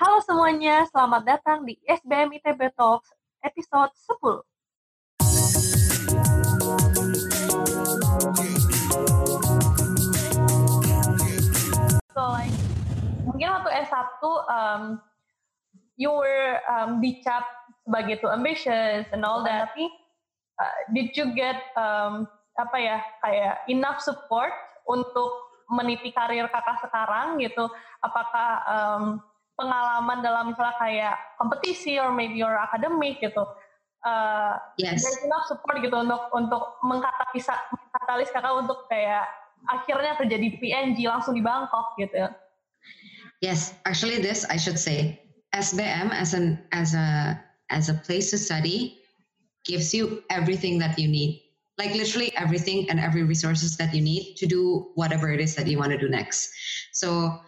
[0.00, 3.12] Halo semuanya, selamat datang di SBM ITB Talks
[3.44, 4.40] episode 10.
[12.16, 12.56] So like,
[13.28, 15.04] mungkin waktu S1 um,
[16.00, 17.44] you were um, dicap
[17.84, 19.68] sebagai too ambitious and all that.
[19.68, 19.84] Tapi
[20.64, 22.24] uh, did you get um,
[22.56, 24.56] apa ya kayak enough support
[24.88, 25.28] untuk
[25.68, 27.68] meniti karir kakak sekarang gitu?
[28.00, 29.04] Apakah um,
[29.60, 33.44] pengalaman dalam misalnya kayak kompetisi or maybe your academic gitu?
[34.00, 35.04] Uh, yes.
[35.04, 39.28] There's enough support gitu untuk untuk mengkatalis mengkatalis kakak untuk kayak
[39.68, 42.32] akhirnya terjadi PNG langsung di Bangkok gitu.
[43.44, 45.20] Yes, actually this I should say
[45.52, 47.36] SBM as an as a
[47.68, 49.00] as a place to study
[49.68, 51.44] gives you everything that you need.
[51.76, 55.68] Like literally everything and every resources that you need to do whatever it is that
[55.68, 56.52] you want to do next.
[56.92, 57.40] So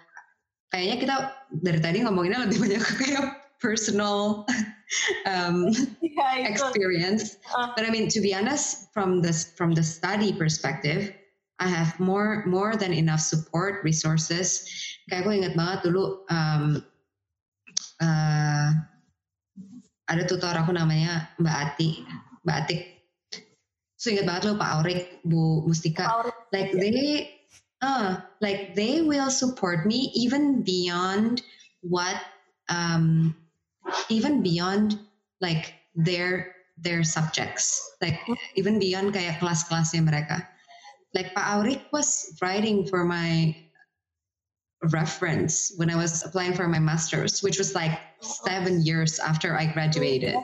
[0.72, 1.16] kayaknya kita
[1.60, 3.26] dari tadi ngomonginnya lebih banyak kayak
[3.60, 4.48] personal
[5.28, 7.36] um, yeah, experience.
[7.54, 7.70] Uh.
[7.76, 11.12] But I mean, to be honest, from this from the study perspective,
[11.60, 14.66] I have more more than enough support resources.
[15.06, 16.82] Kayak aku ingat banget dulu um,
[18.02, 18.68] uh,
[20.10, 21.90] ada tutor aku namanya Mbak Ati,
[22.42, 22.82] Mbak Atik.
[24.02, 26.10] So ingat banget loh Pak Aurik, Bu Mustika.
[26.10, 26.34] Aurik.
[26.50, 27.41] Like they,
[27.82, 31.42] uh, like they will support me even beyond
[31.82, 32.16] what,
[32.68, 33.36] um,
[34.08, 34.98] even beyond
[35.40, 38.18] like their their subjects, like
[38.56, 40.46] even beyond kayak kelas-kelasnya mereka
[41.14, 43.56] like Pak Aurik was writing for my
[44.90, 49.66] reference when I was applying for my master's, which was like seven years after I
[49.66, 50.36] graduated.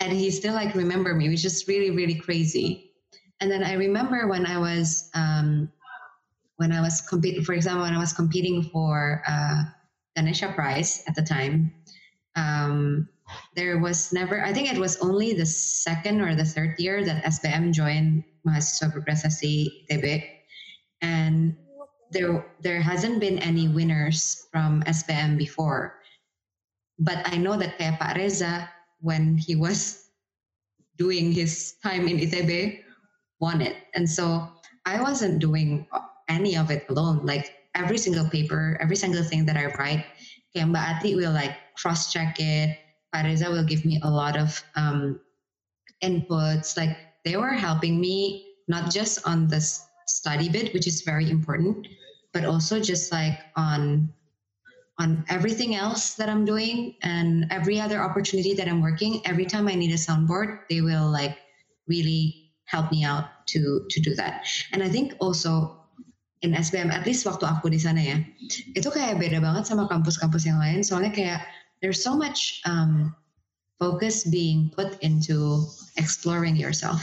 [0.00, 2.92] And he still like remember me, which is really, really crazy.
[3.40, 5.72] And then I remember when I was um,
[6.62, 9.66] when I was competing, for example, when I was competing for uh,
[10.14, 11.74] Ganesha Prize at the time,
[12.36, 13.08] um,
[13.56, 17.24] there was never, I think it was only the second or the third year that
[17.24, 20.22] SBM joined mahasiswa berprestasi ITB,
[21.02, 21.56] and
[22.12, 25.98] there there hasn't been any winners from SBM before.
[27.02, 28.70] But I know that kayak Pak Reza,
[29.02, 30.06] when he was
[31.02, 32.86] doing his time in ITB,
[33.42, 34.46] won it, and so
[34.86, 35.90] I wasn't doing
[36.32, 37.24] any of it alone.
[37.24, 40.04] Like every single paper, every single thing that I write,
[40.56, 42.78] Mbak Ati will like cross check it.
[43.12, 45.20] Pak Reza will give me a lot of um,
[46.02, 49.60] inputs, like they were helping me not just on the
[50.06, 51.86] study bit, which is very important,
[52.32, 54.12] but also just like on
[54.98, 59.20] on everything else that I'm doing and every other opportunity that I'm working.
[59.24, 61.38] Every time I need a soundboard, they will like
[61.88, 64.46] really help me out to to do that.
[64.72, 65.81] And I think also
[66.42, 68.18] in SBM, at least waktu aku di sana ya,
[68.74, 70.82] itu kayak beda banget sama kampus-kampus yang lain.
[70.82, 71.40] Soalnya kayak
[71.80, 73.14] there's so much um,
[73.78, 75.62] focus being put into
[75.98, 77.02] exploring yourself.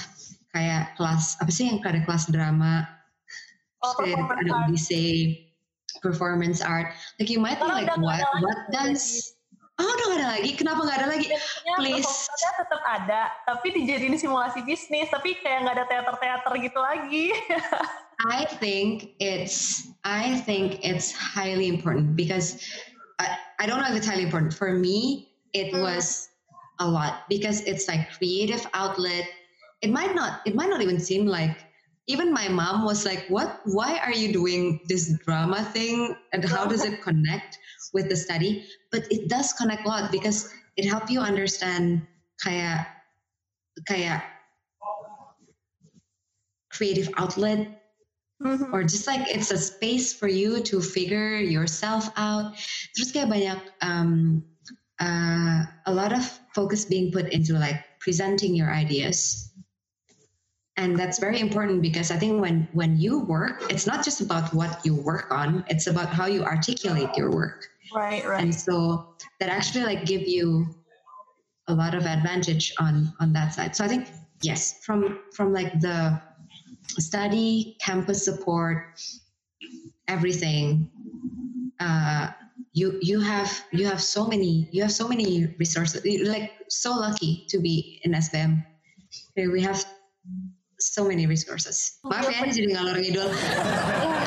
[0.51, 2.83] Kayak kelas apa sih yang ada kelas drama,
[3.79, 5.39] oh, ada audisi,
[6.03, 6.91] performance art.
[7.15, 9.35] Like you might be like what what dance?
[9.79, 10.51] Oh udah gak ada lagi?
[10.59, 11.31] Kenapa gak ada lagi?
[11.79, 12.27] Please.
[12.59, 17.31] tetap ada, tapi dijadiin simulasi bisnis, tapi kayak nggak ada teater-teater gitu lagi.
[18.27, 22.61] I think it's I think it's highly important because
[23.19, 24.53] I, I don't know if it's highly important.
[24.53, 25.81] For me, it mm.
[25.81, 26.29] was
[26.79, 29.27] a lot because it's like creative outlet
[29.81, 31.57] it might not it might not even seem like
[32.07, 36.65] even my mom was like what why are you doing this drama thing and how
[36.65, 37.57] does it connect
[37.93, 42.01] with the study but it does connect a lot because it helps you understand
[42.41, 42.85] kaya
[43.87, 44.23] kaya
[46.71, 47.78] creative outlet
[48.41, 48.73] mm-hmm.
[48.73, 52.55] or just like it's a space for you to figure yourself out.
[52.95, 54.43] Terus kayak banyak um,
[54.99, 56.23] uh, a lot of
[56.55, 59.51] focus being put into like presenting your ideas.
[60.79, 64.55] And that's very important because i think when when you work it's not just about
[64.55, 67.67] what you work on it's about how you articulate your work.
[67.91, 68.39] Right right.
[68.39, 69.11] And so
[69.43, 70.71] that actually like give you
[71.67, 73.75] a lot of advantage on on that side.
[73.75, 74.07] So i think
[74.39, 76.15] yes from from like the
[76.97, 78.97] study campus support
[80.07, 80.89] everything.
[81.79, 82.31] Uh
[82.73, 86.01] you you have you have so many you have so many resources.
[86.03, 88.65] You're like so lucky to be in SBM
[89.35, 89.85] we have
[90.79, 91.99] so many resources.
[92.03, 93.29] Maaf ya jadi ngalor ngidul.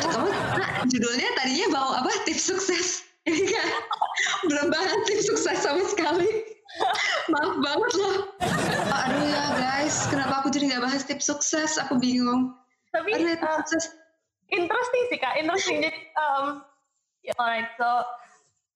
[0.05, 2.12] Kamu nah, judulnya tadinya bawa apa?
[2.29, 3.05] Tips sukses.
[3.25, 3.49] Ini
[4.50, 6.29] belum banget tips sukses sama sekali
[7.31, 8.17] maaf banget loh
[8.93, 10.07] aduh ya guys.
[10.09, 11.81] Kenapa aku jadi nggak bahas tips sukses?
[11.81, 12.55] Aku bingung.
[12.93, 13.85] Tapi aduh, tips uh, sukses.
[14.53, 15.35] interesting sih kak.
[15.41, 15.79] Interesting.
[15.81, 15.91] Jadi
[16.21, 16.45] um,
[17.25, 17.69] yeah, alright.
[17.81, 17.89] So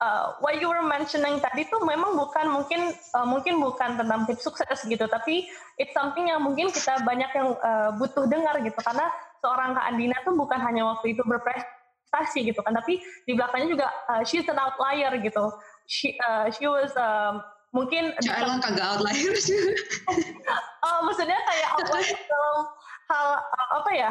[0.00, 4.42] uh, what you were mentioning tadi tuh memang bukan mungkin uh, mungkin bukan tentang tips
[4.44, 5.46] sukses gitu, tapi
[5.76, 8.78] it's something yang mungkin kita banyak yang uh, butuh dengar gitu.
[8.80, 9.06] Karena
[9.44, 13.86] seorang Kak Andina tuh bukan hanya waktu itu berprestasi gitu kan, tapi di belakangnya juga
[14.10, 15.52] uh, she's an outlier gitu.
[15.86, 17.44] She uh, she was um,
[17.76, 22.56] mungkin Jangan kagak outlier uh, maksudnya kayak outlier dalam
[23.12, 24.10] hal uh, apa ya?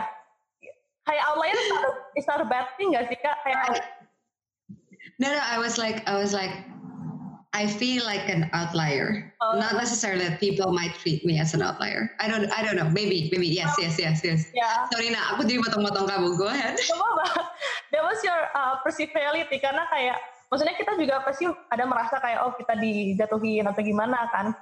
[1.05, 3.41] Kayak outlier is not is not a bad thing gak sih kak?
[3.41, 3.81] Kayak
[5.15, 6.51] No, no, I was like, I was like,
[7.55, 9.31] I feel like an outlier.
[9.39, 9.55] Oh.
[9.55, 12.11] Not necessarily that people might treat me as an outlier.
[12.19, 12.91] I don't, I don't know.
[12.91, 14.51] Maybe, maybe yes, yes, yes, yes.
[14.51, 14.91] Yeah.
[14.91, 16.35] Sorry, nah, aku jadi motong-motong kamu.
[16.35, 16.75] Go ahead.
[17.95, 20.19] That was your uh, personality karena kayak,
[20.51, 24.53] maksudnya kita juga pasti ada merasa kayak oh kita dijatuhin atau gimana kan.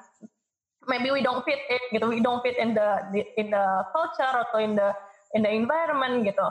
[0.83, 2.99] Maybe we don't fit in gitu, we don't fit in the
[3.39, 3.65] in the
[3.95, 4.91] culture atau in the
[5.31, 6.43] in the environment gitu.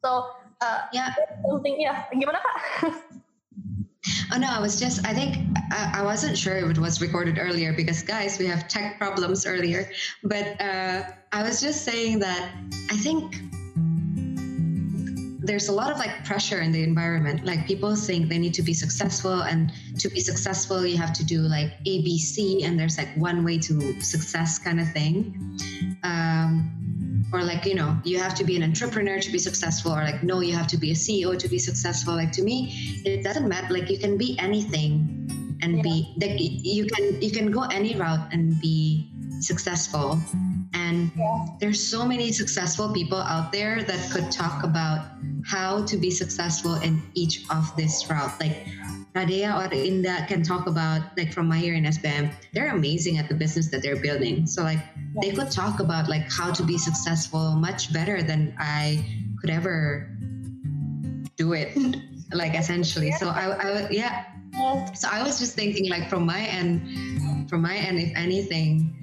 [0.00, 1.14] So uh, yeah.
[1.44, 2.08] Something, yeah.
[2.12, 2.56] Gimana kak?
[4.32, 5.36] Oh no, I was just, I think
[5.72, 9.44] I, I, wasn't sure if it was recorded earlier because guys, we have tech problems
[9.44, 9.90] earlier.
[10.22, 11.02] But uh,
[11.32, 12.48] I was just saying that
[12.90, 13.40] I think
[15.48, 17.44] there's a lot of like pressure in the environment.
[17.44, 21.24] Like people think they need to be successful, and to be successful, you have to
[21.24, 25.58] do like ABC, and there's like one way to success kind of thing.
[26.04, 26.78] Um,
[27.32, 30.22] or like you know you have to be an entrepreneur to be successful or like
[30.22, 32.72] no you have to be a ceo to be successful like to me
[33.04, 35.82] it doesn't matter like you can be anything and yeah.
[35.82, 40.18] be like you can you can go any route and be successful
[40.74, 41.46] and yeah.
[41.60, 45.06] there's so many successful people out there that could talk about
[45.44, 48.68] how to be successful in each of this route like
[49.18, 53.28] Radea or Inda can talk about like from my year in SBM, they're amazing at
[53.28, 54.46] the business that they're building.
[54.46, 54.78] So like
[55.22, 59.04] they could talk about like how to be successful much better than I
[59.40, 60.08] could ever
[61.36, 61.76] do it.
[62.32, 63.10] like essentially.
[63.12, 64.24] So I, I yeah.
[64.94, 68.94] So I was just thinking like from my end, from my end, if anything,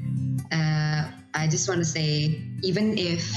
[0.51, 3.27] uh, I just want to say even if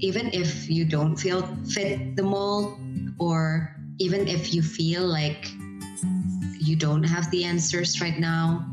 [0.00, 2.78] even if you don't feel fit the mold
[3.18, 5.50] or even if you feel like
[6.60, 8.64] you don't have the answers right now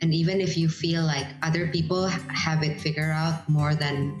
[0.00, 4.16] and even if you feel like other people have it figured out more than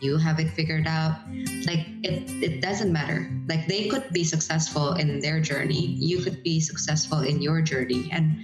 [0.00, 1.18] you have it figured out
[1.66, 3.30] like it, it doesn't matter.
[3.48, 5.96] Like they could be successful in their journey.
[5.98, 8.36] You could be successful in your journey and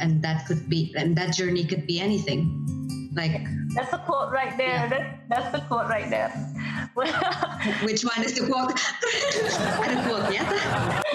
[0.00, 2.81] and that could be and that journey could be anything
[3.14, 3.44] like
[3.74, 4.92] that's a quote right there yeah.
[4.92, 6.32] that, that's the quote right there
[7.86, 8.76] Which one is the quote?
[9.84, 10.44] Ada quote ya?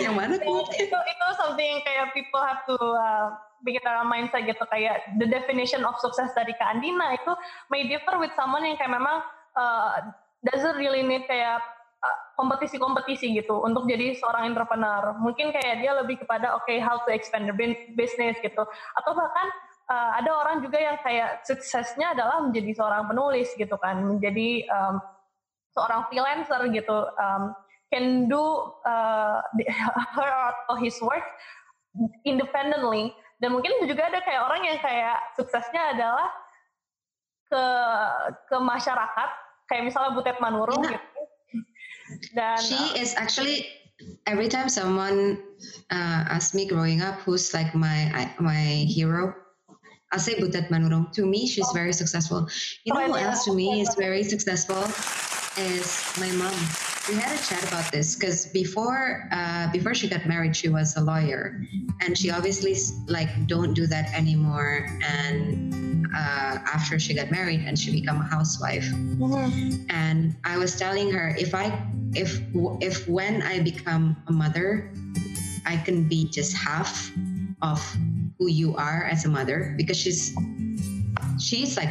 [0.02, 0.74] Yang mana quote?
[0.74, 5.30] Itu itu something yang kayak people have to uh, bikin dalam mindset gitu kayak the
[5.30, 7.30] definition of success dari Kak Andina itu
[7.70, 9.22] may differ with someone yang kayak memang
[9.54, 10.02] uh,
[10.50, 11.62] doesn't really need kayak
[12.02, 15.14] uh, kompetisi-kompetisi gitu untuk jadi seorang entrepreneur.
[15.22, 17.56] Mungkin kayak dia lebih kepada oke okay, how to expand the
[17.94, 18.64] business gitu.
[18.98, 19.48] Atau bahkan
[19.88, 24.96] uh, ada orang juga yang kayak suksesnya adalah menjadi seorang penulis gitu kan, menjadi um,
[25.76, 26.98] seorang freelancer gitu.
[27.18, 27.56] Um,
[27.88, 28.44] can do
[28.84, 29.40] uh,
[30.16, 30.32] her
[30.68, 31.24] or his work
[32.28, 33.16] independently.
[33.38, 36.28] Dan mungkin juga ada kayak orang yang kayak suksesnya adalah
[37.48, 37.64] ke
[38.50, 39.30] ke masyarakat.
[39.68, 41.00] Kayak misalnya Butet Manurung yeah.
[41.00, 41.22] gitu.
[42.34, 43.68] Dan she uh, is actually
[44.26, 45.40] every time someone
[45.92, 48.08] uh, ask me growing up who's like my
[48.40, 49.36] my hero
[50.12, 51.12] I say Butet Manurung.
[51.14, 52.48] To me, she's very successful.
[52.86, 54.88] You know who else to me is very successful?
[55.58, 56.54] is my mom.
[57.10, 60.96] We had a chat about this because before uh, before she got married, she was
[60.98, 61.62] a lawyer,
[62.02, 62.76] and she obviously
[63.08, 64.86] like don't do that anymore.
[65.02, 68.86] And uh, after she got married, and she became a housewife.
[68.86, 69.86] Mm-hmm.
[69.90, 71.72] And I was telling her if I
[72.14, 72.42] if
[72.82, 74.92] if when I become a mother,
[75.66, 77.12] I can be just half
[77.62, 77.82] of
[78.38, 80.34] who you are as a mother because she's
[81.42, 81.90] she's like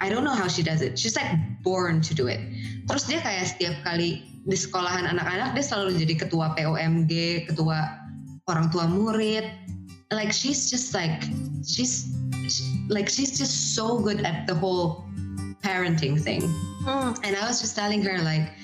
[0.00, 0.98] I don't know how she does it.
[0.98, 1.26] She's like
[1.62, 2.38] born to do it.
[2.86, 7.98] Terus dia kayak setiap kali di sekolahan anak-anak dia selalu jadi ketua POMG, ketua
[8.46, 9.50] orang tua murid.
[10.14, 11.26] Like she's just like
[11.66, 12.14] she's
[12.88, 15.04] like she's just so good at the whole
[15.60, 16.46] parenting thing.
[16.86, 17.18] Mm.
[17.26, 18.54] And I was just telling her like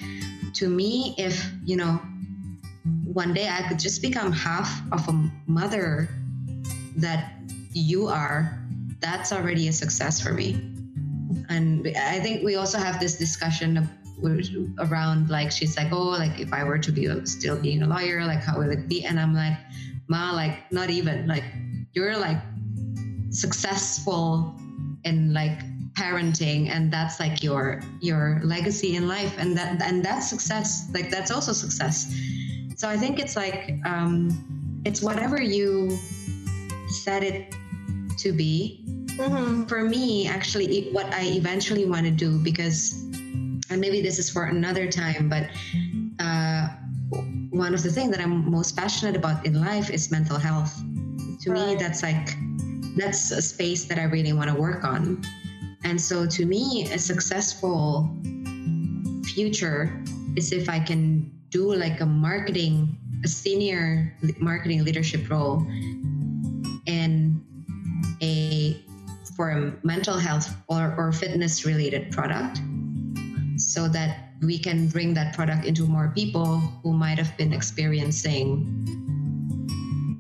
[0.63, 1.35] to me if,
[1.67, 1.99] you know,
[3.11, 5.15] one day I could just become half of a
[5.47, 6.09] mother
[6.97, 7.35] that
[7.73, 8.59] you are,
[9.01, 10.55] that's already a success for me.
[11.49, 13.89] And I think we also have this discussion
[14.79, 18.25] around like she's like oh like if i were to be still being a lawyer
[18.25, 19.05] like how would it be?
[19.05, 19.59] And i'm like
[20.09, 21.27] ma like not even.
[21.27, 21.45] Like
[21.93, 22.39] you're like
[23.31, 24.55] successful
[25.05, 25.61] in like
[25.95, 30.91] parenting and that's like your your legacy in life and that and that's success.
[30.93, 32.15] Like that's also success.
[32.77, 35.97] So i think it's like um it's whatever you
[36.89, 37.55] set it
[38.19, 38.85] to be.
[39.17, 39.65] Mm-hmm.
[39.65, 42.93] For me, actually, what I eventually want to do, because,
[43.71, 45.49] and maybe this is for another time, but
[46.19, 46.69] uh,
[47.51, 50.77] one of the things that I'm most passionate about in life is mental health.
[51.43, 51.69] To right.
[51.69, 52.37] me, that's like,
[52.97, 55.23] that's a space that I really want to work on.
[55.85, 58.11] And so to me, a successful
[59.35, 60.03] future
[60.37, 65.65] is if I can do like a marketing, a senior marketing leadership role
[66.87, 67.41] in
[68.23, 68.81] a
[69.37, 72.61] for a mental health or, or fitness related product
[73.57, 78.63] so that we can bring that product into more people who might have been experiencing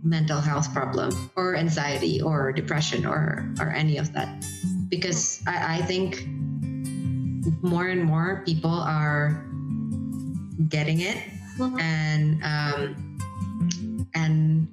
[0.02, 4.28] mental health problem or anxiety or depression or or any of that
[4.88, 6.26] because I, I think
[7.62, 9.44] more and more people are
[10.68, 11.16] getting it
[11.58, 11.78] mm-hmm.
[11.80, 13.16] and um,
[14.14, 14.68] and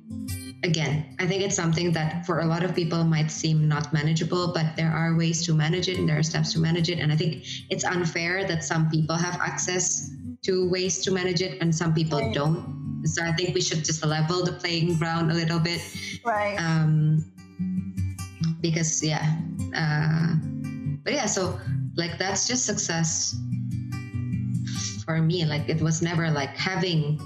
[0.64, 4.54] again i think it's something that for a lot of people might seem not manageable
[4.54, 7.00] but there are ways to manage it and there are steps to manage it.
[7.00, 10.12] And i think it's unfair that some people have access
[10.44, 13.02] to ways to manage it and some people don't.
[13.06, 15.82] So i think we should just level the playing ground a little bit.
[16.24, 16.56] Right.
[16.58, 17.26] Um,
[18.62, 19.26] because yeah
[19.76, 20.36] uh,
[21.04, 21.60] but yeah so
[21.96, 23.36] like that's just success
[25.12, 25.46] for me.
[25.46, 27.20] Like it was never like having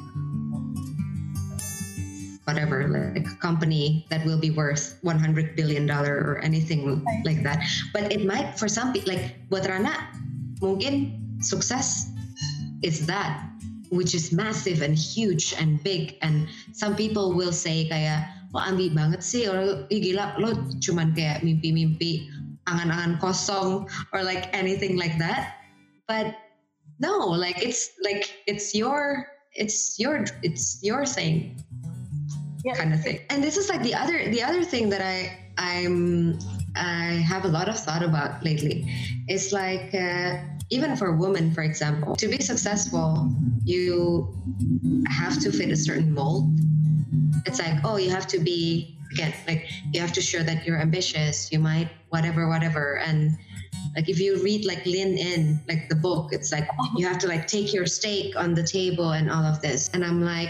[2.45, 7.61] whatever like a company that will be worth 100 billion dollar or anything like that.
[7.93, 9.93] But it might for some people like buat Rana
[10.61, 12.09] mungkin sukses
[12.85, 13.41] is that
[13.89, 16.17] which is massive and huge and big.
[16.21, 21.41] And some people will say kayak wah ambi banget sih or gila lo cuman kayak
[21.41, 22.29] mimpi-mimpi
[22.65, 25.65] angan-angan kosong or like anything like that.
[26.05, 26.37] But
[27.01, 31.59] no like it's like it's your it's your it's your thing
[32.73, 33.19] kind of thing.
[33.29, 36.39] and this is like the other the other thing that i i'm
[36.75, 38.83] i have a lot of thought about lately.
[39.27, 40.37] It's like uh,
[40.69, 43.31] even for women for example to be successful
[43.63, 44.33] you
[45.07, 46.49] have to fit a certain mold.
[47.45, 50.79] It's like oh you have to be again like you have to show that you're
[50.79, 52.97] ambitious you might whatever whatever.
[52.97, 53.37] And
[53.95, 56.67] like if you read like Lean In like the book it's like
[56.97, 59.89] you have to like take your stake on the table and all of this.
[59.93, 60.49] And i'm like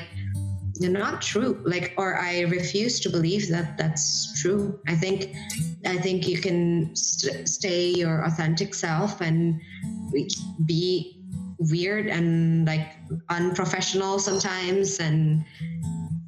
[0.82, 5.36] not true like or i refuse to believe that that's true i think
[5.86, 9.60] i think you can st- stay your authentic self and
[10.66, 11.24] be
[11.60, 12.98] weird and like
[13.30, 15.46] unprofessional sometimes and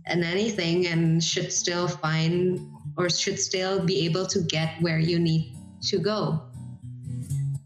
[0.06, 2.60] and anything and should still find
[2.98, 6.42] or should still be able to get where you need to go.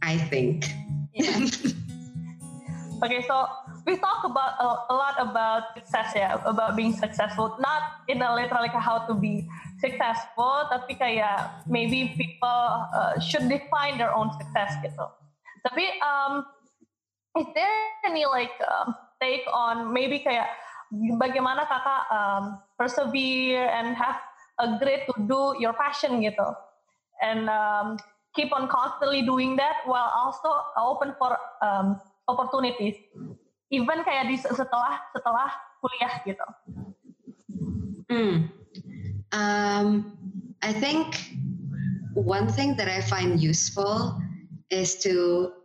[0.01, 0.71] I think.
[1.13, 1.37] Yeah.
[3.03, 3.47] okay, so
[3.85, 7.55] we talk about a, a, lot about success yeah, about being successful.
[7.59, 9.47] Not in a literal like how to be
[9.79, 12.61] successful, tapi kayak maybe people
[12.93, 15.05] uh, should define their own success gitu.
[15.65, 16.45] Tapi um,
[17.37, 20.49] is there any like um, take on maybe kayak
[21.17, 22.43] bagaimana kakak um,
[22.75, 24.19] persevere and have
[24.59, 26.45] a grit to do your passion gitu
[27.23, 27.95] and um,
[28.35, 31.95] keep on constantly doing that while also open for um,
[32.27, 32.95] opportunities
[33.71, 35.49] even kayak di setelah setelah
[35.79, 36.47] kuliah gitu.
[38.11, 38.35] Hmm.
[39.31, 39.87] Um,
[40.59, 41.31] I think
[42.13, 44.19] one thing that I find useful
[44.69, 45.55] is to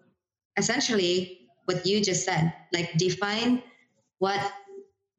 [0.57, 3.63] essentially what you just said, like define
[4.19, 4.41] what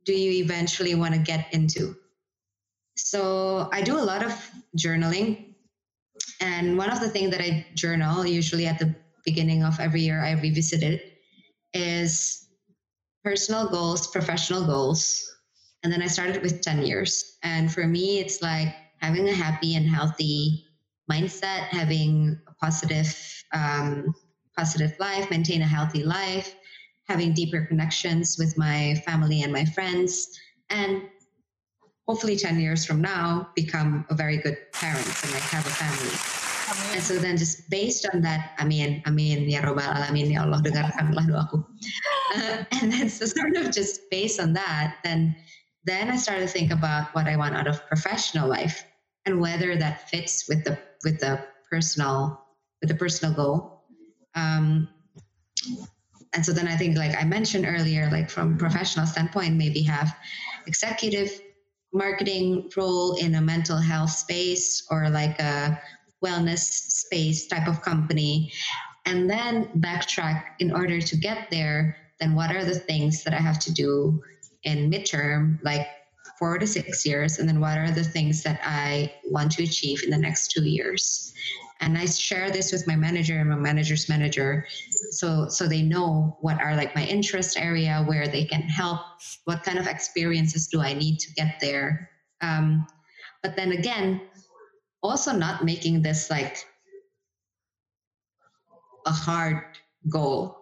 [0.06, 1.96] do you eventually want to get into?
[2.96, 4.34] So I do a lot of
[4.79, 5.53] journaling.
[6.39, 10.24] And one of the things that I journal, usually at the beginning of every year,
[10.24, 11.20] I revisit it,
[11.74, 12.47] is
[13.27, 15.36] personal goals, professional goals.
[15.84, 17.38] And then I started with 10 years.
[17.43, 20.65] And for me, it's like having a happy and healthy
[21.12, 23.13] mindset, having a positive,
[23.53, 24.15] um,
[24.57, 26.55] positive life, maintain a healthy life,
[27.10, 30.29] having deeper connections with my family and my friends,
[30.69, 31.01] and
[32.07, 36.37] hopefully 10 years from now, become a very good parent and like have a family.
[36.67, 41.25] And so then just based on that, amin, amin, ya robbal alamin, ya Allah dengarkanlah
[41.27, 41.65] doaku.
[42.36, 45.33] Uh, and then so sort of just based on that, then
[45.86, 48.83] then I started to think about what I want out of professional life
[49.25, 51.39] and whether that fits with the with the
[51.71, 52.43] personal
[52.81, 53.83] with the personal goal.
[54.36, 54.89] Um,
[56.33, 60.15] and so then I think, like I mentioned earlier, like from professional standpoint, maybe have
[60.67, 61.31] executive
[61.93, 65.79] marketing role in a mental health space or like a
[66.24, 68.51] wellness space type of company,
[69.05, 71.95] and then backtrack in order to get there.
[72.19, 74.21] Then what are the things that I have to do
[74.63, 75.88] in midterm, like
[76.39, 80.03] four to six years, and then what are the things that I want to achieve
[80.03, 81.33] in the next two years.
[81.79, 84.65] And I share this with my manager and my manager's manager,
[85.12, 89.00] so so they know what are like my interest area, where they can help,
[89.45, 92.09] what kind of experiences do I need to get there.
[92.41, 92.88] Um,
[93.43, 94.21] but then again,
[95.08, 96.66] also not making this like
[99.06, 99.64] a hard
[100.10, 100.58] goal.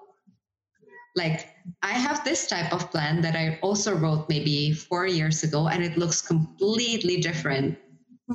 [1.15, 1.49] Like
[1.81, 5.83] I have this type of plan that I also wrote maybe four years ago, and
[5.83, 7.77] it looks completely different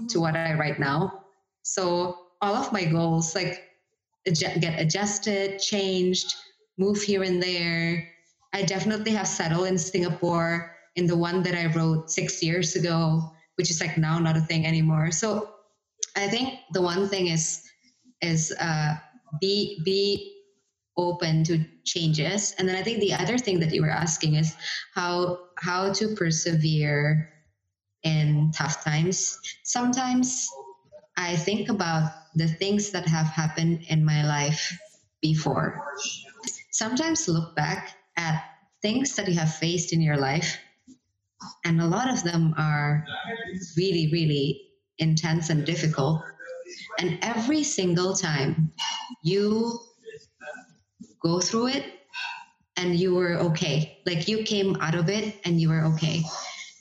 [0.09, 1.25] to what I write now.
[1.63, 3.69] So all of my goals like
[4.25, 6.35] get adjusted, changed,
[6.79, 8.09] move here and there.
[8.53, 13.31] I definitely have settled in Singapore in the one that I wrote six years ago,
[13.57, 15.13] which is like now not a thing anymore.
[15.13, 15.51] So
[16.17, 17.63] I think the one thing is
[18.21, 18.97] is uh,
[19.41, 20.37] be be
[20.97, 22.55] open to changes.
[22.59, 24.55] And then i think the other thing that you were asking is
[24.95, 27.33] how how to persevere
[28.03, 29.39] in tough times.
[29.65, 30.49] Sometimes
[31.17, 34.73] i think about the things that have happened in my life
[35.23, 35.83] before.
[36.71, 38.45] Sometimes look back at
[38.83, 40.59] things that you have faced in your life
[41.65, 43.05] and a lot of them are
[43.77, 44.70] really really
[45.01, 46.23] intense and difficult
[46.99, 48.71] and every single time
[49.23, 49.79] you
[51.23, 51.85] go through it
[52.77, 53.99] and you were okay.
[54.07, 56.23] Like you came out of it and you were okay.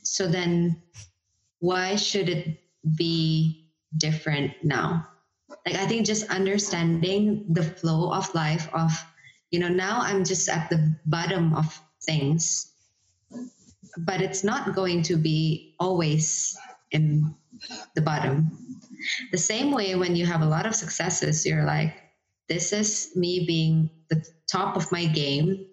[0.04, 0.82] So then
[1.60, 2.60] why should it
[2.96, 5.08] be different now?
[5.66, 8.92] Like I think just understanding the flow of life of,
[9.52, 12.74] you know, now I'm just at the bottom of things.
[13.98, 16.56] But it's not going to be always
[16.92, 17.36] in
[17.96, 18.51] the bottom.
[19.32, 21.96] The same way when you have a lot of successes, you're like,
[22.48, 25.66] this is me being the top of my game,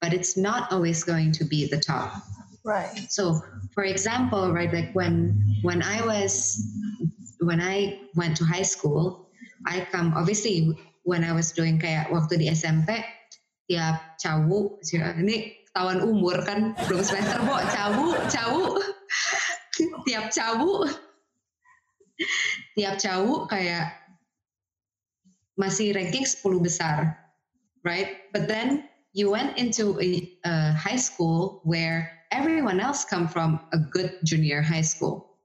[0.00, 2.22] but it's not always going to be the top.
[2.64, 3.06] Right.
[3.12, 3.40] So,
[3.74, 6.56] for example, right, like when when I was
[7.40, 9.28] when I went to high school,
[9.66, 10.72] I come obviously
[11.04, 13.04] when I was doing kayak waktu di SMP
[13.68, 14.80] tiap cawu
[15.20, 18.64] ini tawan umur kan belum semester kok cawu cawu
[20.08, 20.88] tiap cawu
[22.78, 23.94] tiap cawu kayak
[25.54, 27.14] masih ranking 10 besar,
[27.86, 28.26] right?
[28.34, 33.78] But then you went into a, a high school where everyone else come from a
[33.78, 35.38] good junior high school.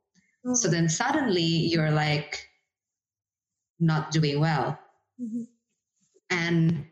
[0.45, 0.55] Mm-hmm.
[0.55, 2.49] So then suddenly you're like
[3.79, 4.77] not doing well.
[5.21, 5.43] Mm-hmm.
[6.31, 6.85] And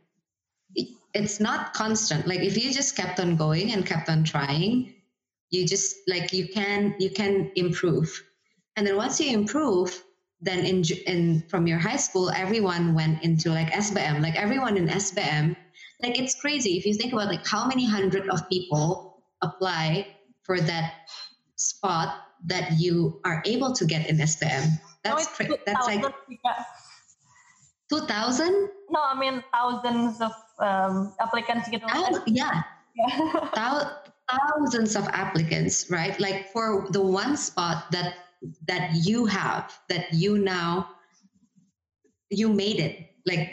[1.13, 2.27] it's not constant.
[2.27, 4.93] Like if you just kept on going and kept on trying,
[5.49, 8.11] you just like you can you can improve.
[8.77, 10.03] And then once you improve,
[10.39, 14.87] then in, in from your high school everyone went into like sbm like everyone in
[15.01, 15.55] sbm
[16.03, 16.77] like it's crazy.
[16.77, 20.05] If you think about like how many hundred of people apply
[20.43, 20.93] for that
[21.55, 26.05] spot that you are able to get in sbm that's no, cra- that's like
[27.89, 32.61] 2000 no i mean thousands of um, applicants get oh, yeah,
[32.95, 33.89] yeah.
[34.29, 36.19] thousands of applicants right?
[36.19, 38.15] Like for the one spot that
[38.67, 40.89] that you have that you now
[42.30, 43.50] you made it like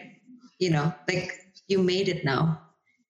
[0.59, 1.33] you know like
[1.69, 2.61] you made it now.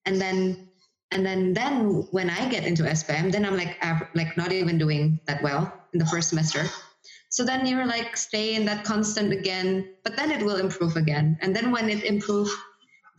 [0.07, 0.69] And then
[1.11, 3.79] and then then when i get into SBM then i'm like
[4.15, 6.65] like not even doing that well in the first semester.
[7.31, 11.39] So then you're like stay in that constant again but then it will improve again.
[11.41, 12.53] And then when it improved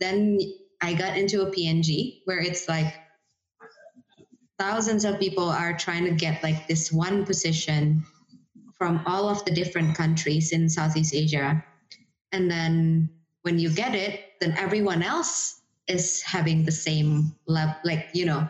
[0.00, 0.38] then
[0.82, 2.94] i got into a P&G where it's like
[4.58, 8.04] thousands of people are trying to get like this one position
[8.78, 11.64] from all of the different countries in Southeast Asia.
[12.32, 13.10] And then
[13.42, 18.48] when you get it, then everyone else is having the same level, like, you know,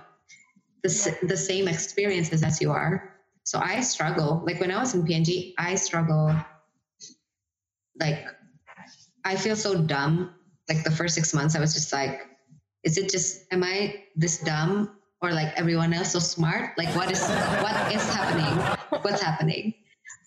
[0.82, 3.12] the, the same experiences as you are.
[3.44, 4.42] So I struggle.
[4.44, 6.34] Like when I was in P&G, I struggle.
[8.00, 8.26] Like,
[9.24, 10.34] I feel so dumb.
[10.68, 12.22] Like the first six months, I was just like,
[12.82, 14.92] is it just, am I this dumb?
[15.22, 16.76] Or like everyone else so smart?
[16.76, 19.00] Like what is what is happening?
[19.02, 19.74] What's happening?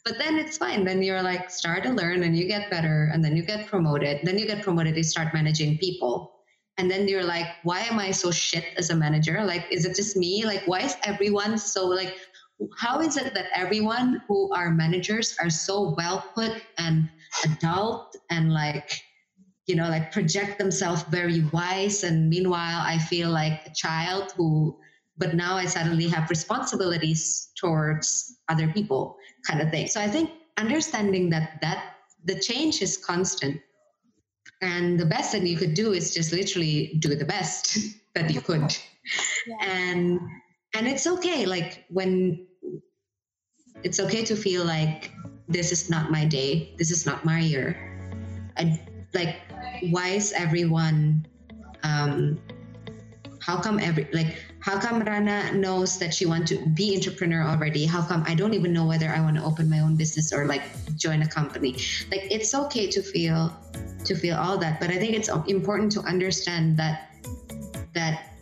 [0.06, 0.86] But then it's fine.
[0.86, 4.20] Then you're like start to learn and you get better and then you get promoted.
[4.24, 6.32] Then you get promoted you start managing people.
[6.78, 9.44] And then you're like why am i so shit as a manager?
[9.44, 10.46] Like is it just me?
[10.46, 12.16] Like why is everyone so like
[12.78, 17.10] how is it that everyone who are managers are so well put and
[17.46, 19.02] adult and like
[19.66, 22.04] you know like project themselves very wise?
[22.04, 24.78] And meanwhile i feel like a child who
[25.18, 29.88] but now i suddenly have responsibilities towards other people kind of thing.
[29.88, 33.62] So I think understanding that that the change is constant
[34.62, 37.78] and the best that you could do is just literally do the best
[38.16, 38.76] that you could.
[39.48, 39.56] Yeah.
[39.62, 40.20] And
[40.76, 42.46] and it's okay like when
[43.84, 45.12] it's okay to feel like
[45.48, 47.76] this is not my day, this is not my year.
[48.58, 48.80] I,
[49.14, 49.38] like,
[49.90, 51.26] why is everyone?
[51.84, 52.40] Um,
[53.40, 57.86] how come every like how come Rana knows that she wants to be entrepreneur already?
[57.86, 60.46] How come I don't even know whether I want to open my own business or
[60.46, 60.64] like
[60.96, 61.74] join a company?
[62.12, 63.56] Like it's okay to feel
[64.06, 67.16] to feel all that, but I think it's important to understand that
[67.94, 68.34] that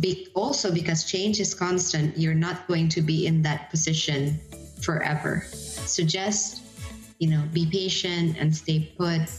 [0.00, 4.40] be, also because change is constant, you're not going to be in that position
[4.80, 5.44] forever.
[5.52, 6.62] So just
[7.22, 9.30] you know, be patient and stay put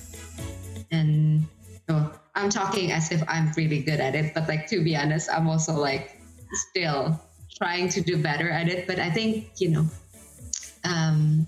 [0.89, 1.45] and
[1.89, 5.29] oh, I'm talking as if I'm really good at it, but like to be honest,
[5.31, 6.19] I'm also like
[6.69, 7.19] still
[7.55, 8.87] trying to do better at it.
[8.87, 9.85] But I think you know,
[10.83, 11.47] um,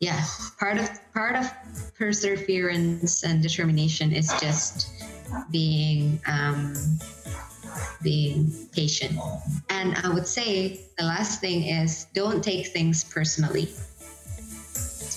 [0.00, 0.24] yeah,
[0.58, 1.52] part of part of
[1.98, 4.88] perseverance and determination is just
[5.50, 6.74] being um,
[8.02, 9.18] being patient.
[9.68, 13.68] And I would say the last thing is don't take things personally.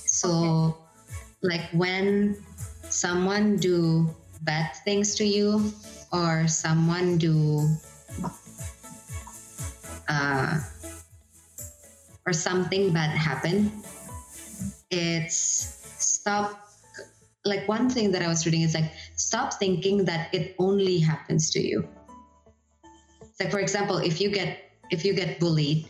[0.05, 0.77] So,
[1.41, 2.37] like when
[2.93, 4.07] someone do
[4.43, 5.73] bad things to you
[6.11, 7.67] or someone do
[10.07, 10.59] uh,
[12.25, 13.71] or something bad happen
[14.91, 16.69] it's stop
[17.45, 21.49] like one thing that i was reading is like stop thinking that it only happens
[21.49, 21.87] to you.
[23.39, 25.87] Like for example if you get if you get bullied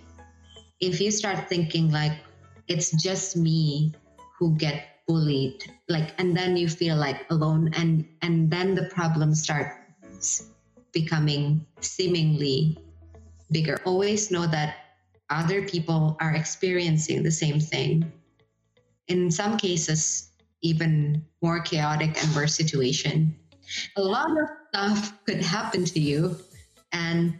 [0.79, 2.23] if you start thinking like
[2.69, 3.93] it's just me
[4.39, 9.35] who get bullied like and then you feel like alone and and then the problem
[9.35, 10.49] starts
[10.93, 12.77] becoming seemingly
[13.51, 13.81] bigger.
[13.85, 14.75] Always know that
[15.29, 18.11] other people are experiencing the same thing.
[19.07, 20.29] In some cases
[20.63, 23.35] even more chaotic and worse situation.
[23.97, 26.37] A lot of stuff could happen to you
[26.91, 27.37] and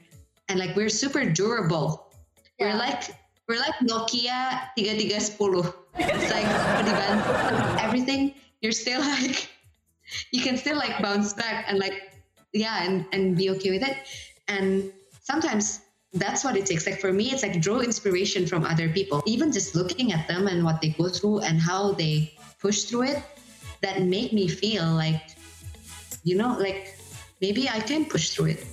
[0.49, 2.12] and like we're super durable.
[2.60, 2.73] Yeah.
[2.73, 3.04] we're like
[3.47, 9.49] we're like Nokia 3310 it's like everything you're still like
[10.32, 12.13] you can still like bounce back and like
[12.53, 13.97] yeah and and be okay with it.
[14.47, 15.82] And sometimes
[16.13, 16.86] that's what it takes.
[16.86, 19.23] Like for me it's like draw inspiration from other people.
[19.25, 23.03] Even just looking at them and what they go through and how they push through
[23.03, 23.23] it
[23.82, 25.36] that make me feel like
[26.23, 26.97] you know like
[27.41, 28.65] maybe i can push through it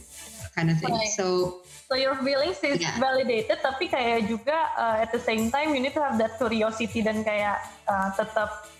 [0.54, 0.94] kind of thing.
[0.94, 1.08] Right.
[1.08, 2.94] so so your feelings is yeah.
[3.02, 7.02] validated tapi kayak juga uh, at the same time you need to have that curiosity
[7.02, 7.58] dan kayak
[7.90, 8.70] uh, tetap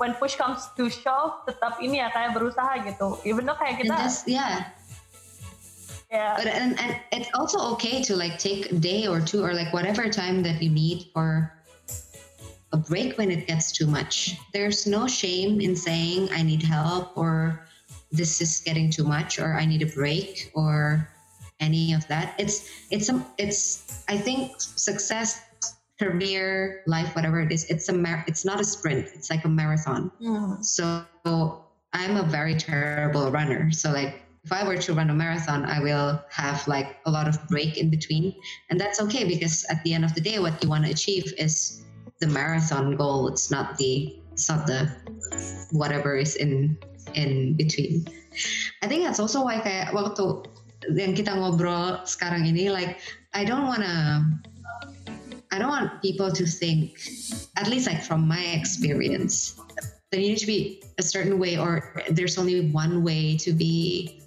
[0.00, 3.20] when push comes to shove tetap ini ya kayak berusaha gitu.
[3.28, 4.72] Even though kayak kita just, yeah.
[6.08, 6.40] Yeah.
[6.40, 9.70] But and, and it's also okay to like take a day or two or like
[9.76, 11.52] whatever time that you need for
[12.72, 14.34] a break when it gets too much.
[14.56, 17.66] There's no shame in saying i need help or
[18.10, 21.06] this is getting too much or i need a break or
[21.60, 22.34] any of that.
[22.38, 25.40] It's it's some it's I think success,
[25.98, 29.08] career, life, whatever it is, it's a mar- it's not a sprint.
[29.14, 30.10] It's like a marathon.
[30.20, 30.64] Mm.
[30.64, 31.04] So
[31.92, 33.70] I'm a very terrible runner.
[33.70, 37.28] So like if I were to run a marathon, I will have like a lot
[37.28, 38.34] of break in between,
[38.70, 41.32] and that's okay because at the end of the day, what you want to achieve
[41.36, 41.84] is
[42.20, 43.28] the marathon goal.
[43.28, 44.88] It's not the it's not the
[45.72, 46.78] whatever is in
[47.14, 48.08] in between.
[48.82, 50.46] I think that's also why kayak waktu
[50.88, 52.96] yang kita ngobrol sekarang ini like
[53.36, 54.24] I don't wanna
[55.52, 56.96] I don't want people to think
[57.58, 59.58] at least like from my experience
[60.10, 64.20] that you need to be a certain way or there's only one way to be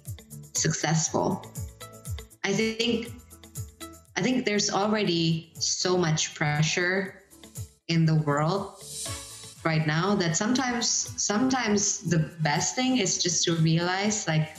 [0.54, 1.44] successful.
[2.44, 3.12] I think
[4.16, 7.24] I think there's already so much pressure
[7.88, 8.80] in the world
[9.64, 14.56] right now that sometimes sometimes the best thing is just to realize like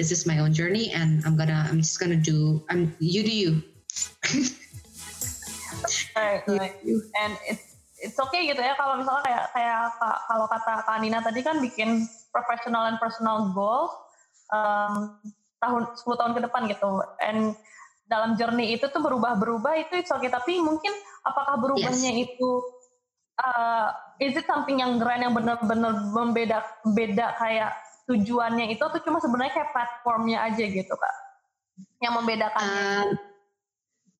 [0.00, 3.28] this is my own journey and I'm gonna I'm just gonna do I'm you do
[3.28, 3.52] you.
[6.16, 6.74] right, right.
[7.20, 9.92] And it's it's okay gitu ya kalau misalnya kayak kayak
[10.24, 13.92] kalau kata Kak Nina tadi kan bikin professional and personal goals
[14.56, 15.20] um,
[15.60, 17.04] tahun 10 tahun ke depan gitu.
[17.20, 17.52] And
[18.08, 20.90] dalam journey itu tuh berubah-berubah itu it's okay tapi mungkin
[21.28, 22.24] apakah berubahnya yes.
[22.32, 22.50] itu
[23.44, 27.70] uh, is it something yang grand yang benar-benar membeda beda kayak
[28.10, 31.14] tujuannya itu atau cuma sebenarnya kayak platformnya aja gitu kak
[32.00, 32.16] yang?
[32.16, 33.18] Um,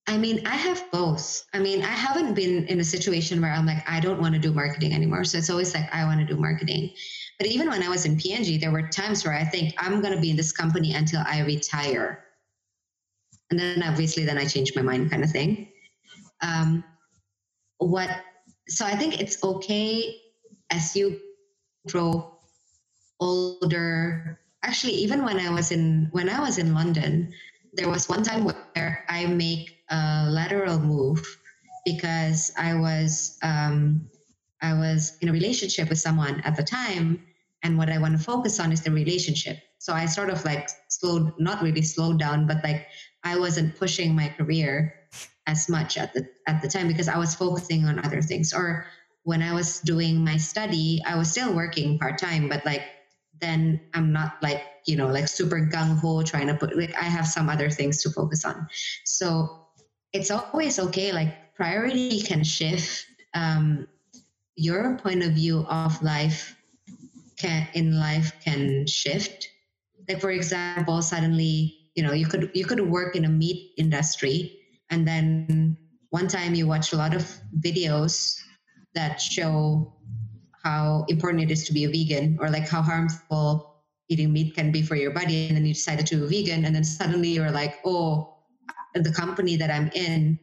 [0.06, 1.44] I mean, I have both.
[1.54, 4.40] I mean, I haven't been in a situation where I'm like, I don't want to
[4.40, 5.24] do marketing anymore.
[5.24, 6.90] So it's always like, I want to do marketing.
[7.38, 10.14] But even when I was in P&G, there were times where I think I'm going
[10.14, 12.24] to be in this company until I retire.
[13.50, 15.68] And then obviously, then I change my mind, kind of thing.
[16.42, 16.84] Um,
[17.78, 18.10] what?
[18.68, 20.16] So I think it's okay
[20.70, 21.18] as you
[21.88, 22.39] grow
[23.20, 27.32] older actually even when i was in when i was in london
[27.74, 31.24] there was one time where i make a lateral move
[31.84, 34.08] because I was um,
[34.62, 37.24] I was in a relationship with someone at the time,
[37.62, 39.58] and what I want to focus on is the relationship.
[39.78, 42.86] So I sort of like slowed, not really slowed down, but like
[43.24, 44.94] I wasn't pushing my career
[45.46, 48.52] as much at the at the time because I was focusing on other things.
[48.52, 48.86] Or
[49.24, 52.82] when I was doing my study, I was still working part time, but like
[53.40, 57.04] then I'm not like you know like super gung ho trying to put like I
[57.04, 58.68] have some other things to focus on.
[59.04, 59.66] So
[60.12, 61.12] it's always okay.
[61.12, 63.06] Like priority can shift.
[63.34, 63.86] Um,
[64.56, 66.56] your point of view of life
[67.36, 69.48] can in life can shift.
[70.08, 74.58] Like for example, suddenly you know you could you could work in a meat industry
[74.90, 75.76] and then
[76.10, 77.24] one time you watch a lot of
[77.58, 78.36] videos
[78.94, 79.94] that show
[80.62, 84.72] how important it is to be a vegan or like how harmful eating meat can
[84.72, 87.50] be for your body and then you decided to be vegan and then suddenly you're
[87.50, 88.36] like oh
[88.94, 90.38] the company that i'm in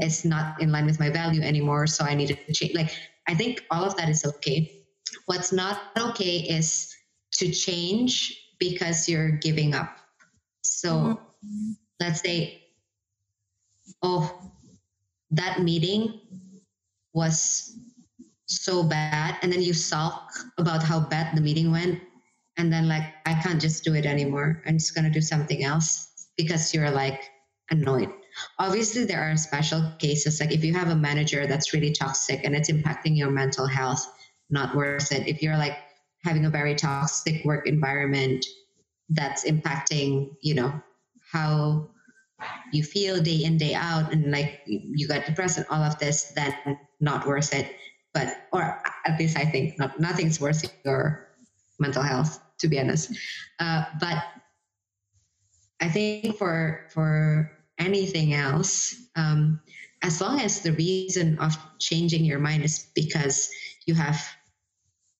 [0.00, 2.90] is not in line with my value anymore so i need to change like
[3.26, 4.84] i think all of that is okay
[5.26, 6.94] what's not okay is
[7.32, 9.98] to change because you're giving up
[10.62, 11.72] so mm-hmm.
[12.00, 12.62] let's say
[14.02, 14.52] oh
[15.30, 16.20] that meeting
[17.12, 17.76] was
[18.48, 22.00] so bad and then you sulk about how bad the meeting went
[22.56, 24.62] and then like i can't just do it anymore.
[24.66, 27.22] I'm just going to do something else because you're like
[27.70, 28.10] annoyed.
[28.58, 32.54] Obviously there are special cases like if you have a manager that's really toxic and
[32.56, 34.06] it's impacting your mental health
[34.50, 35.28] not worth it.
[35.28, 35.76] If you're like
[36.24, 38.44] having a very toxic work environment
[39.10, 40.72] that's impacting you know
[41.32, 41.88] how
[42.72, 46.32] you feel day in day out and like you got depressed and all of this
[46.36, 46.54] then
[47.00, 47.74] not worth it
[48.14, 51.28] but or at least I think not, nothing's worth your
[51.78, 53.12] mental health, to be honest.
[53.58, 54.22] Uh, but
[55.80, 59.60] I think for for anything else, um,
[60.02, 63.48] as long as the reason of changing your mind is because
[63.86, 64.20] you have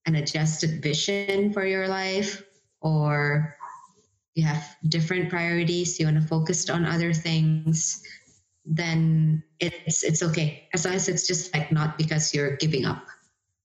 [0.06, 2.42] an adjusted vision for your life
[2.80, 3.56] or
[4.34, 8.02] you have different priorities you want to focus on other things
[8.68, 10.68] then it's it's okay.
[10.76, 13.00] As long as it's just like not because you're giving up.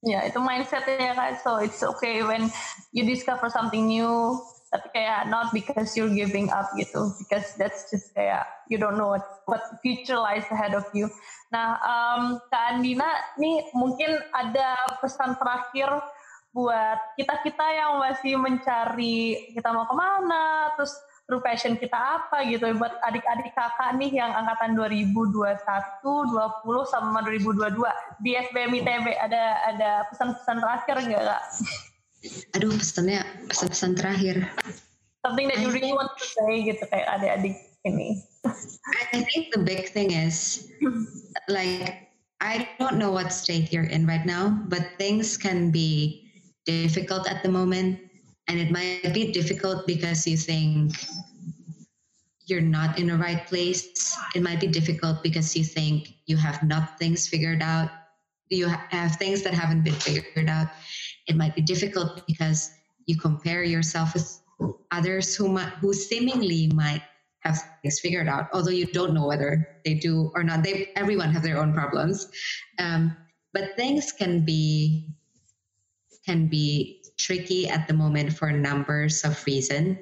[0.04, 2.48] Ya itu mindsetnya kan so it's okay when
[2.96, 4.39] you discover something new
[4.74, 7.12] tapi kayak not because you're giving up gitu.
[7.20, 11.12] Because that's just kayak you don't know what what future lies ahead of you.
[11.52, 15.92] Nah um, kak Andina nih mungkin ada pesan terakhir
[16.54, 20.94] buat kita kita yang masih mencari kita mau ke mana terus
[21.27, 25.63] true passion kita apa gitu buat adik-adik kakak nih yang angkatan 2021,
[26.03, 27.79] 20 sama 2022
[28.19, 31.43] di SBM ITB ada ada pesan-pesan terakhir enggak kak?
[32.59, 34.36] Aduh pesannya pesan-pesan terakhir.
[35.23, 37.55] Something that you really want to say gitu kayak adik-adik
[37.88, 38.19] ini.
[39.15, 40.67] I think the big thing is
[41.47, 42.12] like
[42.43, 46.27] I don't know what state you're in right now, but things can be
[46.67, 48.03] difficult at the moment
[48.47, 50.93] and it might be difficult because you think
[52.45, 54.17] you're not in the right place.
[54.36, 57.89] It might be difficult because you think you have not things figured out.
[58.49, 60.67] You have things that haven't been figured out.
[61.27, 62.69] It might be difficult because
[63.06, 64.39] you compare yourself with
[64.91, 67.01] others who might, who seemingly might
[67.39, 70.63] have things figured out, although you don't know whether they do or not.
[70.63, 72.29] They everyone have their own problems,
[72.79, 73.15] um,
[73.53, 75.10] but things can be
[76.25, 79.99] can be tricky at the moment for numbers of reason.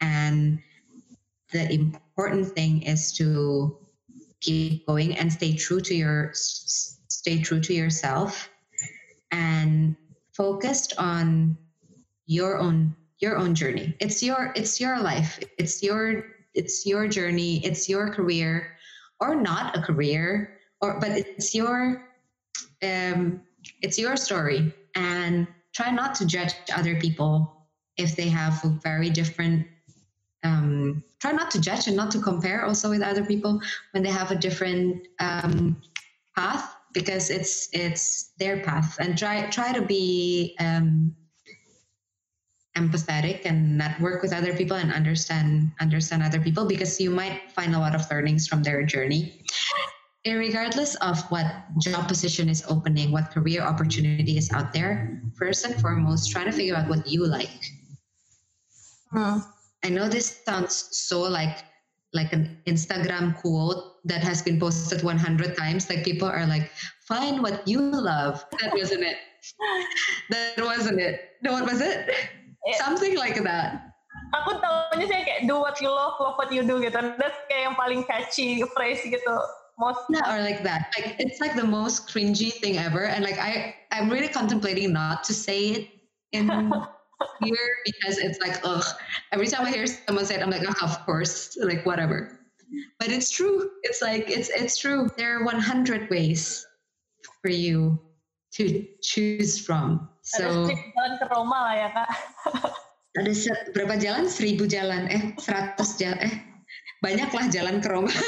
[0.00, 0.60] And
[1.52, 3.76] the important thing is to
[4.40, 8.48] keep going and stay true to your stay true to yourself
[9.30, 9.96] and
[10.32, 11.56] focused on
[12.26, 13.94] your own your own journey.
[14.00, 15.38] It's your it's your life.
[15.58, 17.64] It's your it's your journey.
[17.64, 18.76] It's your career
[19.20, 22.02] or not a career or but it's your
[22.82, 23.42] um
[23.82, 24.72] it's your story.
[24.94, 29.66] And try not to judge other people if they have a very different
[30.42, 33.60] um, try not to judge and not to compare also with other people
[33.92, 35.80] when they have a different um,
[36.36, 38.96] path because it's it's their path.
[38.98, 41.14] And try try to be um,
[42.76, 47.74] empathetic and network with other people and understand understand other people because you might find
[47.74, 49.39] a lot of learnings from their journey
[50.26, 51.46] regardless of what
[51.78, 56.52] job position is opening, what career opportunity is out there, first and foremost, try to
[56.52, 57.60] figure out what you like.
[59.10, 59.38] Hmm.
[59.84, 61.64] I know this sounds so like
[62.12, 65.88] like an Instagram quote that has been posted 100 times.
[65.88, 66.70] Like people are like,
[67.06, 68.44] find what you love.
[68.60, 69.16] That wasn't it.
[70.30, 71.38] That wasn't it.
[71.42, 72.10] No, what was it?
[72.10, 73.90] it Something like that.
[74.30, 76.98] aku tahunya sih kayak do what you love, love what you do gitu.
[77.18, 79.34] That's kayak yang paling catchy phrase gitu.
[79.80, 80.92] Or like that.
[80.96, 83.06] Like it's like the most cringy thing ever.
[83.06, 85.88] And like I, I'm really contemplating not to say it
[86.32, 86.48] in
[87.42, 88.84] here because it's like, ugh.
[89.32, 92.38] Every time I hear someone say it, I'm like, oh, of course, like whatever.
[92.98, 93.70] But it's true.
[93.82, 95.08] It's like it's it's true.
[95.16, 96.66] There are 100 ways
[97.42, 97.98] for you
[98.52, 100.08] to choose from.
[100.22, 100.70] So.
[100.70, 102.08] Ada jalan ke Roma ya kak.
[103.18, 103.32] ada
[103.74, 104.30] berapa jalan?
[104.30, 106.49] Seribu jalan, eh seratus jalan, eh
[107.00, 108.12] banyaklah jalan ke Roma.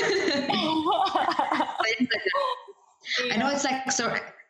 [3.30, 4.08] I know it's like so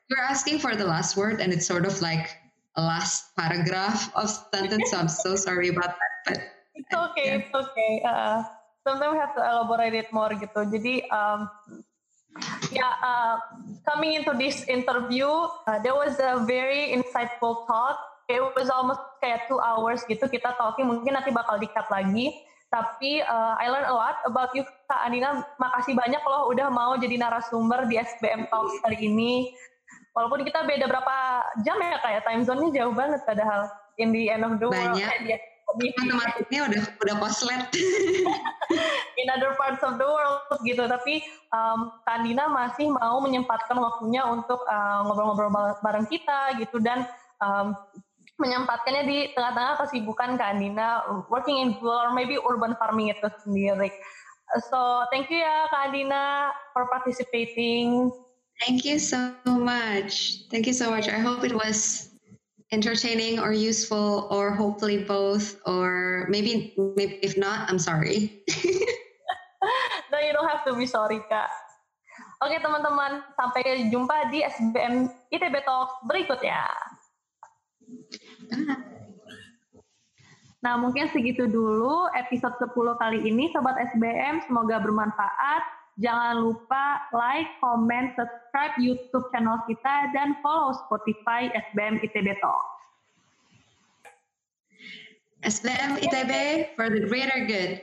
[0.08, 2.38] you're asking for the last word and it's sort of like
[2.76, 4.90] a last paragraph of sentence.
[4.90, 6.12] So I'm so sorry about that.
[6.26, 6.38] But
[6.74, 7.38] it's okay, yeah.
[7.42, 8.02] it's okay.
[8.06, 8.42] Uh,
[8.86, 10.70] sometimes we have to elaborate it more gitu.
[10.70, 11.50] Jadi um,
[12.72, 13.36] yeah, uh,
[13.84, 17.98] coming into this interview, uh, there was a very insightful talk.
[18.30, 20.88] It was almost kayak two hours gitu kita talking.
[20.88, 22.32] Mungkin nanti bakal di-cut lagi.
[22.72, 25.44] Tapi uh, I learned a lot about you, Kak Anina.
[25.60, 29.52] Makasih banyak loh udah mau jadi narasumber di SBM Talks kali ini.
[30.16, 31.16] Walaupun kita beda berapa
[31.68, 33.68] jam ya kayak time zone-nya jauh banget padahal
[34.00, 34.96] in the end of the world.
[34.96, 35.52] Banyak.
[35.72, 37.64] Eh, matematiknya udah udah koslet
[39.20, 44.60] in other parts of the world gitu tapi um, Kandina masih mau menyempatkan waktunya untuk
[44.68, 47.08] uh, ngobrol-ngobrol uh, bareng kita gitu dan
[47.40, 47.72] um,
[48.42, 53.94] menyempatkannya di tengah-tengah kesibukan Kak Andina working in rural or maybe urban farming itu sendiri.
[54.68, 58.10] So thank you ya Kak Andina for participating.
[58.66, 60.44] Thank you so much.
[60.50, 61.06] Thank you so much.
[61.06, 62.10] I hope it was
[62.74, 68.42] entertaining or useful or hopefully both or maybe, maybe if not, I'm sorry.
[70.10, 71.50] no, you don't have to be sorry Kak.
[72.42, 76.66] Oke teman-teman, sampai jumpa di SBM ITB Talk berikutnya.
[80.62, 82.70] Nah, mungkin segitu dulu episode 10
[83.02, 84.46] kali ini Sobat SBM.
[84.46, 85.62] Semoga bermanfaat.
[85.98, 92.64] Jangan lupa like, comment, subscribe YouTube channel kita, dan follow Spotify SBM ITB Talk.
[95.42, 96.32] SBM ITB
[96.78, 97.82] for the greater good.